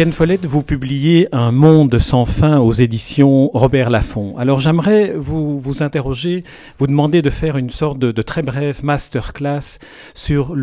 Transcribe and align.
Ken 0.00 0.12
Follett, 0.12 0.46
vous 0.46 0.62
publiez 0.62 1.28
Un 1.30 1.52
monde 1.52 1.98
sans 1.98 2.24
fin 2.24 2.58
aux 2.58 2.72
éditions 2.72 3.50
Robert 3.52 3.90
Laffont. 3.90 4.34
Alors 4.38 4.58
j'aimerais 4.58 5.12
vous, 5.14 5.60
vous 5.60 5.82
interroger, 5.82 6.42
vous 6.78 6.86
demander 6.86 7.20
de 7.20 7.28
faire 7.28 7.58
une 7.58 7.68
sorte 7.68 7.98
de, 7.98 8.10
de 8.10 8.22
très 8.22 8.40
brève 8.40 8.82
masterclass 8.82 9.76
sur 10.14 10.56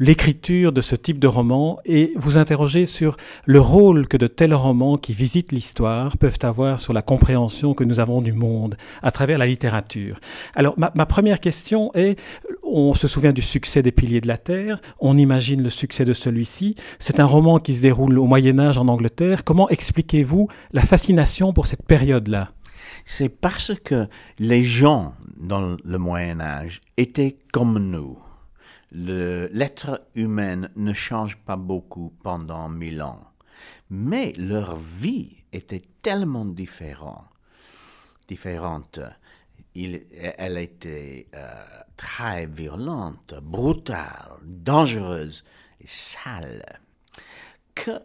l'écriture 0.00 0.72
de 0.72 0.80
ce 0.80 0.96
type 0.96 1.20
de 1.20 1.28
roman 1.28 1.78
et 1.84 2.12
vous 2.16 2.38
interroger 2.38 2.86
sur 2.86 3.16
le 3.44 3.60
rôle 3.60 4.08
que 4.08 4.16
de 4.16 4.26
tels 4.26 4.52
romans 4.52 4.98
qui 4.98 5.12
visitent 5.12 5.52
l'histoire 5.52 6.18
peuvent 6.18 6.40
avoir 6.42 6.80
sur 6.80 6.92
la 6.92 7.02
compréhension 7.02 7.74
que 7.74 7.84
nous 7.84 8.00
avons 8.00 8.20
du 8.20 8.32
monde 8.32 8.76
à 9.00 9.12
travers 9.12 9.38
la 9.38 9.46
littérature. 9.46 10.18
Alors 10.56 10.74
ma, 10.76 10.90
ma 10.96 11.06
première 11.06 11.38
question 11.38 11.92
est, 11.94 12.18
on 12.72 12.94
se 12.94 13.08
souvient 13.08 13.32
du 13.32 13.42
succès 13.42 13.82
des 13.82 13.92
Piliers 13.92 14.20
de 14.20 14.28
la 14.28 14.38
Terre, 14.38 14.80
on 14.98 15.18
imagine 15.18 15.62
le 15.62 15.70
succès 15.70 16.04
de 16.04 16.12
celui-ci. 16.12 16.74
C'est 16.98 17.20
un 17.20 17.26
roman 17.26 17.58
qui 17.58 17.74
se 17.74 17.82
déroule 17.82 18.18
au 18.18 18.26
Moyen 18.26 18.58
Âge 18.58 18.78
en 18.78 18.88
Angleterre. 18.88 19.44
Comment 19.44 19.68
expliquez-vous 19.68 20.48
la 20.72 20.82
fascination 20.82 21.52
pour 21.52 21.66
cette 21.66 21.84
période-là? 21.84 22.52
C'est 23.04 23.28
parce 23.28 23.72
que 23.74 24.08
les 24.38 24.64
gens 24.64 25.14
dans 25.36 25.76
le 25.82 25.98
Moyen 25.98 26.40
Âge 26.40 26.80
étaient 26.96 27.36
comme 27.52 27.78
nous. 27.78 28.18
L'être 28.90 30.00
humain 30.14 30.68
ne 30.76 30.92
change 30.92 31.36
pas 31.36 31.56
beaucoup 31.56 32.12
pendant 32.22 32.68
mille 32.68 33.02
ans, 33.02 33.20
mais 33.90 34.34
leur 34.36 34.76
vie 34.76 35.36
était 35.52 35.82
tellement 36.02 36.44
différente. 36.44 37.24
différente. 38.28 39.00
Elle 39.74 40.58
était 40.58 41.26
euh, 41.34 41.64
très 42.16 42.44
violente, 42.44 43.34
brutale, 43.40 44.38
dangereuse 44.44 45.44
et 45.80 45.86
sale, 45.86 46.62
que 47.74 48.00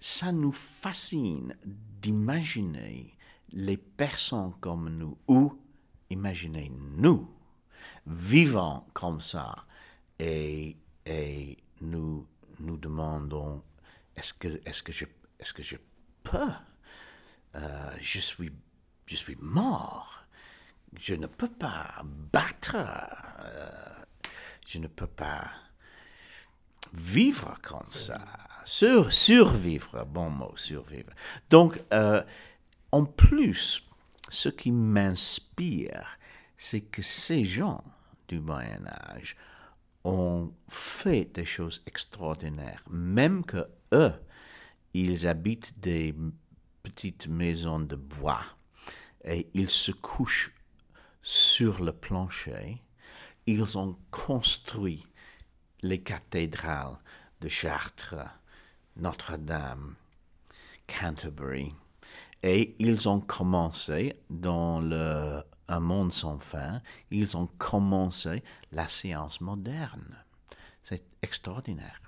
ça 0.00 0.32
nous 0.32 0.50
fascine 0.50 1.54
d'imaginer 1.64 3.16
les 3.52 3.76
personnes 3.76 4.54
comme 4.60 4.88
nous 4.88 5.16
ou 5.28 5.56
imaginer 6.10 6.72
nous 6.96 7.28
vivant 8.06 8.88
comme 8.92 9.20
ça 9.20 9.66
et, 10.18 10.76
et 11.06 11.56
nous 11.80 12.26
nous 12.58 12.76
demandons 12.76 13.62
est-ce 14.16 14.34
que 14.34 14.60
est-ce 14.66 14.82
que 14.82 14.92
je 14.92 15.04
est-ce 15.38 15.52
que 15.52 15.62
je 15.62 15.76
peux? 16.24 16.52
Euh, 17.54 17.90
je 18.00 18.18
suis 18.18 18.50
je 19.06 19.14
suis 19.14 19.36
mort 19.40 20.24
je 20.98 21.14
ne 21.14 21.26
peux 21.26 21.48
pas 21.48 22.02
battre 22.04 22.76
euh, 22.76 23.88
je 24.68 24.78
ne 24.78 24.86
peux 24.86 25.06
pas 25.06 25.50
vivre 26.92 27.58
comme 27.62 27.86
ça 27.94 28.18
sur, 28.66 29.12
survivre, 29.14 30.04
bon 30.04 30.28
mot, 30.28 30.54
survivre. 30.56 31.10
Donc, 31.48 31.82
euh, 31.94 32.22
en 32.92 33.06
plus, 33.06 33.82
ce 34.30 34.50
qui 34.50 34.70
m'inspire, 34.70 36.18
c'est 36.58 36.82
que 36.82 37.00
ces 37.00 37.44
gens 37.44 37.82
du 38.28 38.40
Moyen 38.40 38.86
Âge 38.86 39.36
ont 40.04 40.52
fait 40.68 41.24
des 41.32 41.46
choses 41.46 41.82
extraordinaires, 41.86 42.84
même 42.90 43.44
que 43.46 43.66
eux, 43.92 44.12
ils 44.92 45.26
habitent 45.26 45.80
des 45.80 46.14
petites 46.82 47.26
maisons 47.26 47.80
de 47.80 47.96
bois 47.96 48.44
et 49.24 49.48
ils 49.54 49.70
se 49.70 49.92
couchent 49.92 50.52
sur 51.28 51.82
le 51.84 51.92
plancher. 51.92 52.82
Ils 53.46 53.76
ont 53.76 53.98
construit 54.10 55.06
les 55.82 56.00
cathédrales 56.00 56.96
de 57.42 57.50
Chartres, 57.50 58.14
notre-Dame, 58.96 59.96
Canterbury. 60.86 61.74
Et 62.42 62.74
ils 62.78 63.10
ont 63.10 63.20
commencé 63.20 64.16
dans 64.30 64.80
le, 64.80 65.42
un 65.68 65.80
monde 65.80 66.14
sans 66.14 66.38
fin, 66.38 66.80
ils 67.10 67.36
ont 67.36 67.50
commencé 67.58 68.42
la 68.72 68.88
science 68.88 69.42
moderne. 69.42 70.16
C'est 70.82 71.04
extraordinaire. 71.20 72.00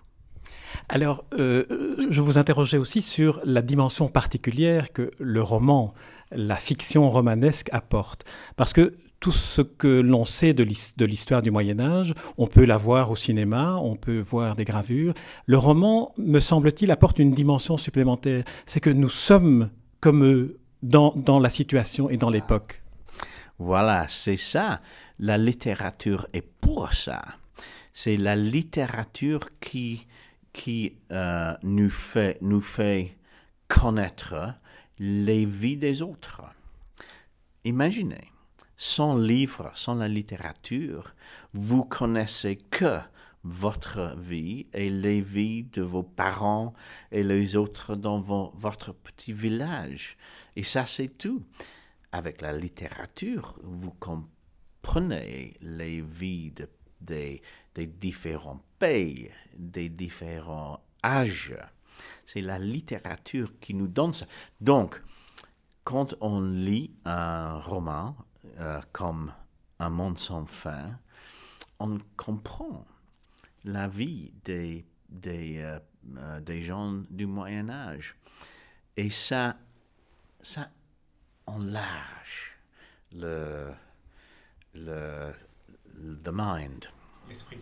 Alors, 0.89 1.27
euh, 1.35 2.07
je 2.09 2.23
vous 2.23 2.39
interrogeais 2.39 2.79
aussi 2.79 3.03
sur 3.03 3.43
la 3.45 3.61
dimension 3.61 4.09
particulière 4.09 4.95
que 4.95 5.11
le 5.19 5.43
roman, 5.43 5.93
la 6.31 6.57
fiction 6.57 7.11
romanesque 7.11 7.69
apporte. 7.73 8.25
Parce 8.57 8.73
que 8.73 8.97
tout 9.21 9.33
ce 9.33 9.61
que 9.61 10.01
l'on 10.01 10.25
sait 10.25 10.55
de 10.55 11.05
l'histoire 11.05 11.43
du 11.43 11.51
Moyen 11.51 11.79
Âge, 11.79 12.15
on 12.39 12.47
peut 12.47 12.65
la 12.65 12.79
voir 12.79 13.11
au 13.11 13.17
cinéma, 13.17 13.77
on 13.77 13.95
peut 13.95 14.19
voir 14.19 14.57
des 14.57 14.65
gravures. 14.65 15.13
Le 15.45 15.59
roman, 15.59 16.15
me 16.17 16.41
semble-t-il, 16.41 16.91
apporte 16.91 17.19
une 17.19 17.33
dimension 17.33 17.77
supplémentaire. 17.77 18.45
C'est 18.65 18.81
que 18.81 18.89
nous 18.89 19.11
sommes 19.11 19.69
comme 20.01 20.25
eux 20.25 20.59
dans, 20.83 21.39
la 21.39 21.51
situation 21.51 22.09
et 22.09 22.17
dans 22.17 22.31
l'époque. 22.31 22.83
Voilà, 23.59 24.07
c'est 24.09 24.39
ça. 24.39 24.79
La 25.19 25.37
littérature 25.37 26.27
est 26.33 26.47
pour 26.61 26.95
ça. 26.95 27.23
C'est 27.93 28.17
la 28.17 28.37
littérature 28.37 29.51
qui, 29.61 30.07
qui 30.55 30.95
euh, 31.13 31.53
nous, 31.63 31.91
fait, 31.91 32.39
nous 32.41 32.63
fait 32.63 33.15
connaître 33.69 34.55
les 34.99 35.45
vies 35.45 35.77
des 35.77 36.01
autres. 36.01 36.43
Imaginez, 37.65 38.31
sans 38.81 39.19
livre, 39.19 39.71
sans 39.75 39.97
la 39.97 40.09
littérature, 40.09 41.15
vous 41.53 41.85
connaissez 41.85 42.57
que 42.57 42.99
votre 43.45 44.17
vie 44.17 44.69
et 44.73 44.89
les 44.89 45.21
vies 45.21 45.65
de 45.65 45.83
vos 45.83 46.03
parents 46.03 46.73
et 47.13 47.23
les 47.23 47.57
autres 47.57 47.95
dans 47.95 48.21
votre 48.21 48.95
petit 48.95 49.35
village. 49.35 50.17
Et 50.57 50.65
ça, 50.65 50.87
c'est 50.87 51.19
tout. 51.19 51.45
Avec 52.11 52.41
la 52.41 52.55
littérature, 52.55 53.59
vous 53.63 53.93
comprenez 54.01 55.59
les 55.61 56.01
vies 56.01 56.55
des, 57.03 57.43
des 57.75 57.87
différents 57.87 58.65
pays, 58.79 59.29
des 59.59 59.91
différents 59.91 60.81
âges. 61.05 61.55
C'est 62.25 62.41
la 62.41 62.59
littérature 62.59 63.53
qui 63.61 63.75
nous 63.75 63.89
donne 63.89 64.15
ça. 64.15 64.25
Donc, 64.59 65.03
quand 65.85 66.15
on 66.23 66.41
lit 66.41 66.93
un 67.05 67.59
roman, 67.59 68.17
euh, 68.59 68.81
comme 68.93 69.33
un 69.79 69.91
monde 69.91 70.19
sans 70.19 70.47
fin, 70.47 70.99
on 71.79 71.99
comprend 72.17 72.87
la 73.65 73.89
vie 73.89 74.33
des, 74.45 74.85
des, 75.09 75.59
euh, 75.59 75.79
euh, 76.17 76.41
des 76.41 76.63
gens 76.63 76.93
du 77.11 77.27
Moyen 77.27 77.69
Âge. 77.69 78.17
Et 78.97 79.11
ça, 79.11 79.57
ça 80.43 80.69
enlarge 81.47 82.59
le, 83.13 83.69
le, 84.75 85.33
the 86.25 86.31
mind. 86.33 86.87
L'esprit. 87.29 87.59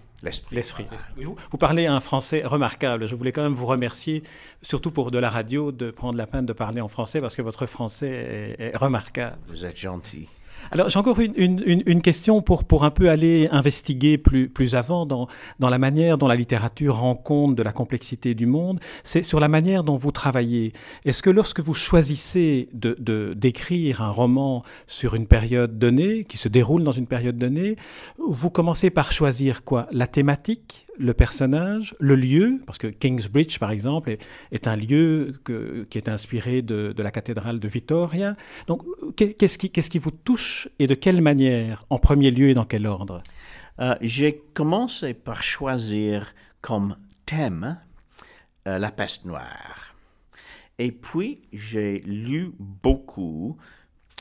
L'esprit. 0.50 0.86
Vous, 1.16 1.36
vous, 1.50 1.58
parlez 1.58 1.86
un 1.86 2.00
français 2.00 2.42
remarquable. 2.44 3.06
Je 3.06 3.14
voulais 3.14 3.32
quand 3.32 3.42
même 3.42 3.54
vous 3.54 3.66
remercier, 3.66 4.22
surtout 4.62 4.90
pour 4.90 5.10
de 5.10 5.18
la 5.18 5.28
radio, 5.28 5.72
de 5.72 5.90
prendre 5.90 6.16
la 6.16 6.26
peine 6.26 6.46
de 6.46 6.54
parler 6.54 6.80
en 6.80 6.88
français 6.88 7.20
parce 7.20 7.36
que 7.36 7.42
votre 7.42 7.66
français 7.66 8.56
est, 8.58 8.62
est 8.72 8.76
remarquable. 8.76 9.36
Vous 9.46 9.66
êtes 9.66 9.76
gentil. 9.76 10.28
Alors 10.70 10.90
j'ai 10.90 10.98
encore 10.98 11.20
une, 11.20 11.32
une, 11.36 11.82
une, 11.86 12.02
question 12.02 12.42
pour, 12.42 12.64
pour 12.64 12.84
un 12.84 12.90
peu 12.90 13.08
aller 13.08 13.48
investiguer 13.50 14.18
plus, 14.18 14.48
plus 14.48 14.74
avant 14.74 15.06
dans, 15.06 15.28
dans 15.58 15.70
la 15.70 15.78
manière 15.78 16.18
dont 16.18 16.26
la 16.26 16.36
littérature 16.36 16.96
rend 16.96 17.14
compte 17.14 17.54
de 17.54 17.62
la 17.62 17.72
complexité 17.72 18.34
du 18.34 18.46
monde. 18.46 18.80
C'est 19.04 19.22
sur 19.22 19.40
la 19.40 19.48
manière 19.48 19.84
dont 19.84 19.96
vous 19.96 20.12
travaillez. 20.12 20.72
Est-ce 21.04 21.22
que 21.22 21.30
lorsque 21.30 21.60
vous 21.60 21.74
choisissez 21.74 22.68
de, 22.72 23.34
d'écrire 23.34 24.02
un 24.02 24.10
roman 24.10 24.62
sur 24.86 25.14
une 25.14 25.26
période 25.26 25.78
donnée, 25.78 26.24
qui 26.24 26.36
se 26.36 26.48
déroule 26.48 26.84
dans 26.84 26.92
une 26.92 27.06
période 27.06 27.38
donnée, 27.38 27.76
vous 28.18 28.50
commencez 28.50 28.90
par 28.90 29.12
choisir 29.12 29.64
quoi? 29.64 29.86
La 29.92 30.06
thématique? 30.06 30.87
Le 30.98 31.14
personnage, 31.14 31.94
le 32.00 32.14
lieu, 32.16 32.60
parce 32.66 32.78
que 32.78 32.88
Kingsbridge, 32.88 33.58
par 33.58 33.70
exemple, 33.70 34.16
est, 34.50 34.66
un 34.66 34.76
lieu 34.76 35.40
qui 35.90 35.98
est 35.98 36.08
inspiré 36.08 36.62
de, 36.62 36.94
la 36.96 37.10
cathédrale 37.10 37.60
de 37.60 37.68
Vittoria. 37.68 38.36
Donc, 38.66 38.82
qu'est-ce 39.16 39.58
qui, 39.58 39.70
qu'est-ce 39.70 39.90
qui 39.90 39.98
vous 39.98 40.10
touche 40.10 40.68
et 40.78 40.86
de 40.86 40.94
quelle 40.94 41.20
manière, 41.20 41.84
en 41.90 41.98
premier 41.98 42.30
lieu 42.30 42.48
et 42.48 42.54
dans 42.54 42.64
quel 42.64 42.86
ordre? 42.86 43.22
Euh, 43.80 43.94
J'ai 44.00 44.42
commencé 44.54 45.14
par 45.14 45.42
choisir 45.42 46.34
comme 46.60 46.96
thème 47.26 47.78
euh, 48.66 48.78
la 48.78 48.90
peste 48.90 49.24
noire. 49.24 49.94
Et 50.78 50.92
puis, 50.92 51.40
j'ai 51.52 52.00
lu 52.00 52.52
beaucoup 52.58 53.56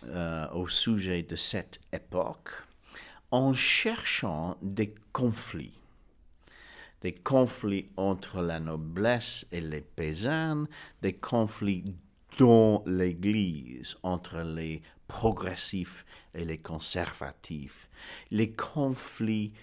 euh, 0.05 0.47
au 0.53 0.67
sujet 0.67 1.23
de 1.23 1.35
cette 1.35 1.79
époque 1.91 2.49
en 3.31 3.53
cherchant 3.53 4.57
des 4.61 4.93
conflits 5.11 5.73
des 7.01 7.13
conflits 7.13 7.89
entre 7.97 8.41
la 8.41 8.59
noblesse 8.59 9.45
et 9.51 9.61
les 9.61 9.81
paysans, 9.81 10.65
des 11.01 11.13
conflits 11.13 11.95
dans 12.39 12.83
l'Église 12.85 13.97
entre 14.03 14.39
les 14.39 14.81
progressifs 15.07 16.05
et 16.33 16.43
les 16.43 16.57
conservatifs, 16.57 17.89
les 18.31 18.51
conflits 18.51 19.53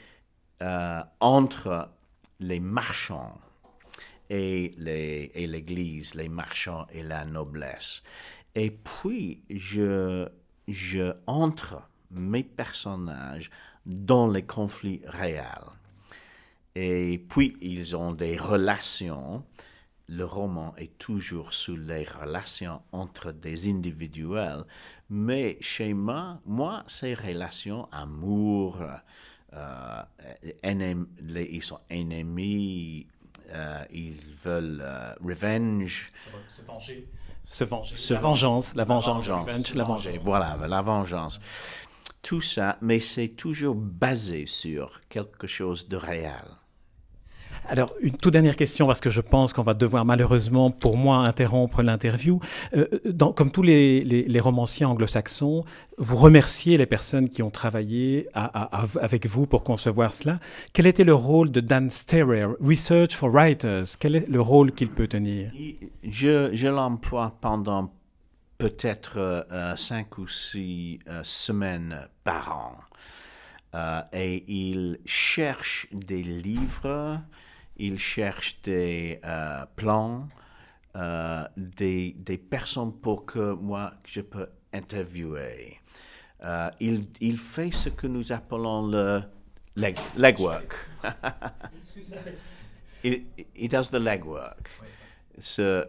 euh, 0.63 1.03
entre 1.21 1.91
les 2.41 2.61
marchands 2.61 3.39
et 4.31 4.75
l'Église, 4.79 6.15
les, 6.15 6.29
marchands 6.29 6.87
et 6.93 7.03
la 7.03 7.25
noblesse. 7.25 8.03
Et 8.55 8.71
puis, 8.71 9.43
je, 9.51 10.29
je 10.67 11.13
entre 11.27 11.83
mes 12.11 12.43
personnages 12.43 13.51
dans 13.85 14.29
les 14.29 14.45
conflits 14.45 15.03
réels. 15.05 15.71
Et 16.75 17.25
puis, 17.29 17.57
ils 17.61 17.95
ont 17.95 18.13
des 18.13 18.37
relations. 18.37 19.45
Le 20.09 20.25
roman 20.25 20.75
est 20.77 20.99
toujours 20.99 21.55
sous 21.55 21.77
les 21.77 22.05
relations 22.05 22.83
entre 22.93 23.33
des 23.33 23.71
individuels, 23.71 24.65
mais 25.09 25.57
chez 25.63 25.95
moi, 25.95 26.41
moi 26.45 26.85
ces 26.87 27.15
relations, 27.15 27.89
amour, 27.91 28.83
euh, 29.55 30.03
ils 30.63 31.63
sont 31.63 31.81
ennemis, 31.89 33.07
euh, 33.51 33.85
ils 33.91 34.21
veulent 34.45 34.83
euh, 34.83 35.15
revenge. 35.25 36.11
Se 36.53 36.63
venger. 36.63 37.09
Se 37.45 37.65
venger. 37.65 37.97
Se 37.97 38.15
vengeance, 38.15 38.75
la 38.75 38.85
vengeance. 38.85 39.27
La 39.27 39.35
vengeance. 39.35 39.75
La 39.75 39.85
vengeance. 39.85 40.23
Voilà, 40.23 40.59
la 40.69 40.83
vengeance. 40.83 41.41
Tout 42.21 42.41
ça, 42.41 42.79
mais 42.81 43.01
c'est 43.01 43.29
toujours 43.29 43.75
basé 43.75 44.47
sur 44.47 45.01
quelque 45.09 45.47
chose 45.47 45.89
de 45.89 45.97
réel. 45.97 46.45
Alors, 47.67 47.95
une 48.01 48.17
toute 48.17 48.33
dernière 48.33 48.57
question, 48.57 48.87
parce 48.87 49.01
que 49.01 49.09
je 49.09 49.23
pense 49.23 49.55
qu'on 49.55 49.63
va 49.63 49.73
devoir 49.73 50.05
malheureusement, 50.05 50.71
pour 50.71 50.99
moi, 50.99 51.19
interrompre 51.19 51.83
l'interview. 51.83 52.39
Euh, 52.77 52.87
comme 53.35 53.51
tous 53.51 53.63
les, 53.63 54.41
romanciers 54.41 54.85
anglo-saxons, 54.85 55.65
vous 55.97 56.17
remerciez 56.17 56.77
les 56.77 56.87
personnes 56.87 57.29
qui 57.31 57.43
ont 57.43 57.51
travaillé 57.51 58.29
avec 58.35 59.27
vous 59.27 59.47
pour 59.47 59.65
concevoir 59.65 60.13
cela. 60.13 60.41
Quel 60.75 60.87
était 60.87 61.05
le 61.05 61.15
rôle 61.15 61.51
de 61.51 61.61
Dan 61.61 61.91
Sterer, 61.91 62.49
Research 62.61 63.15
for 63.15 63.31
Writers? 63.31 63.97
Quel 63.99 64.17
est 64.17 64.29
le 64.29 64.41
rôle 64.41 64.73
qu'il 64.73 64.91
peut 64.91 65.09
tenir? 65.09 65.51
Je, 66.03 66.69
l'emploie 66.69 67.39
pendant 67.41 67.93
peut-être 68.59 69.15
euh, 69.17 69.77
cinq 69.77 70.19
ou 70.19 70.29
six 70.29 70.99
euh, 71.09 71.21
semaines 71.23 72.09
par 72.25 72.57
an. 72.57 74.09
et 74.13 74.45
il 74.47 74.99
cherche 75.07 75.89
des 75.93 76.23
livres 76.23 77.21
il 77.77 77.99
cherche 77.99 78.61
des 78.63 79.21
euh, 79.25 79.65
plans, 79.77 80.29
euh, 80.97 81.45
des, 81.57 82.15
des, 82.19 82.39
personnes 82.39 82.93
pour 82.93 83.27
que 83.27 83.55
moi, 83.55 83.95
je 84.05 84.21
peux 84.21 84.49
interviewer. 84.73 85.79
Euh, 86.43 86.71
il, 86.81 87.07
il, 87.21 87.39
fait 87.39 87.73
ce 87.73 87.89
que 87.89 88.07
nous 88.07 88.33
appelons 88.33 88.87
le 88.87 89.23
leg, 89.77 89.97
legwork. 90.17 90.75
il, 93.05 93.25
il 93.57 93.69
does 93.69 93.91
the 93.91 93.95
legwork. 93.95 94.69
Ce, 95.41 95.85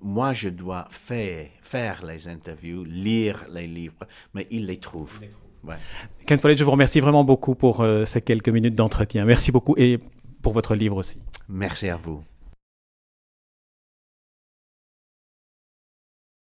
moi, 0.00 0.32
je 0.32 0.50
dois 0.50 0.86
faire, 0.90 1.48
faire 1.62 2.04
les 2.04 2.28
interviews, 2.28 2.84
lire 2.84 3.44
les 3.50 3.66
livres, 3.66 4.06
mais 4.34 4.46
il 4.52 4.66
les 4.66 4.78
trouve. 4.78 5.20
Ouais. 5.64 5.74
Ken 6.26 6.38
Follett, 6.38 6.56
je 6.56 6.62
vous 6.62 6.70
remercie 6.70 7.00
vraiment 7.00 7.24
beaucoup 7.24 7.56
pour 7.56 7.84
ces 8.04 8.22
quelques 8.22 8.50
minutes 8.50 8.76
d'entretien. 8.76 9.24
Merci 9.24 9.50
beaucoup 9.50 9.74
et 9.76 9.98
pour 10.46 10.52
votre 10.52 10.76
livre 10.76 10.96
aussi. 10.96 11.16
Merci 11.48 11.88
à 11.88 11.96
vous. 11.96 12.22